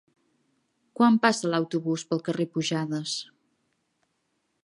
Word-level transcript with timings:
Quan 0.99 1.19
passa 1.25 1.51
l'autobús 1.51 2.07
pel 2.13 2.25
carrer 2.29 2.47
Pujades? 2.55 3.15